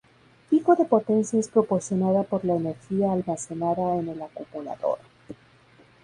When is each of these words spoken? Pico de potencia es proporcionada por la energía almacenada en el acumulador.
Pico 0.49 0.75
de 0.75 0.85
potencia 0.85 1.39
es 1.39 1.47
proporcionada 1.47 2.23
por 2.23 2.43
la 2.43 2.55
energía 2.55 3.11
almacenada 3.13 3.97
en 3.99 4.09
el 4.09 4.21
acumulador. 4.23 4.97